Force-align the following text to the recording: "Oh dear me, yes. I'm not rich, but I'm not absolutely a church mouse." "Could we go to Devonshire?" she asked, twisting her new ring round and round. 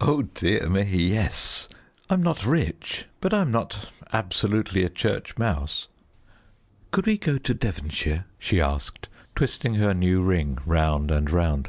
"Oh 0.00 0.22
dear 0.22 0.70
me, 0.70 0.82
yes. 0.84 1.68
I'm 2.08 2.22
not 2.22 2.46
rich, 2.46 3.06
but 3.20 3.34
I'm 3.34 3.50
not 3.50 3.88
absolutely 4.12 4.84
a 4.84 4.88
church 4.88 5.36
mouse." 5.38 5.88
"Could 6.92 7.04
we 7.06 7.18
go 7.18 7.36
to 7.38 7.52
Devonshire?" 7.52 8.26
she 8.38 8.60
asked, 8.60 9.08
twisting 9.34 9.74
her 9.74 9.92
new 9.92 10.22
ring 10.22 10.58
round 10.66 11.10
and 11.10 11.28
round. 11.28 11.68